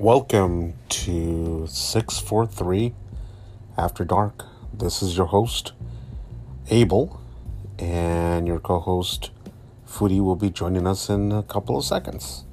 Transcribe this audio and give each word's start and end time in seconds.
Welcome 0.00 0.78
to 0.88 1.66
643 1.68 2.94
After 3.76 4.02
Dark. 4.02 4.46
This 4.72 5.02
is 5.02 5.14
your 5.14 5.26
host, 5.26 5.74
Abel, 6.70 7.20
and 7.78 8.46
your 8.46 8.60
co 8.60 8.80
host, 8.80 9.30
Foodie, 9.86 10.24
will 10.24 10.36
be 10.36 10.48
joining 10.48 10.86
us 10.86 11.10
in 11.10 11.32
a 11.32 11.42
couple 11.42 11.76
of 11.76 11.84
seconds. 11.84 12.46